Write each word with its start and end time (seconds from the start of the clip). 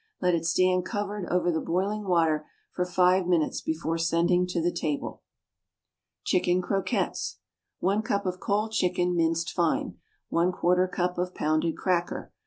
Let 0.19 0.33
it 0.33 0.47
stand 0.47 0.83
covered 0.83 1.27
over 1.29 1.51
the 1.51 1.61
boiling 1.61 2.05
water 2.07 2.47
for 2.71 2.85
five 2.87 3.27
minutes 3.27 3.61
before 3.61 3.99
sending 3.99 4.47
to 4.47 4.59
the 4.59 4.71
table. 4.73 5.21
Chicken 6.23 6.59
Croquettes. 6.59 7.37
One 7.81 8.01
cup 8.01 8.25
of 8.25 8.39
cold 8.39 8.71
chicken, 8.71 9.15
minced 9.15 9.51
fine. 9.51 9.99
One 10.29 10.51
quarter 10.53 10.87
cup 10.87 11.19
of 11.19 11.35
pounded 11.35 11.77
cracker. 11.77 12.33